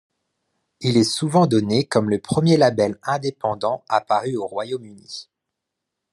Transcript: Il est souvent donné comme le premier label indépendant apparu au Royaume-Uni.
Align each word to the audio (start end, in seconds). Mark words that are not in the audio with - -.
Il 0.79 0.97
est 0.97 1.03
souvent 1.03 1.45
donné 1.45 1.85
comme 1.85 2.09
le 2.09 2.19
premier 2.19 2.57
label 2.57 2.97
indépendant 3.03 3.83
apparu 3.87 4.35
au 4.35 4.47
Royaume-Uni. 4.47 5.29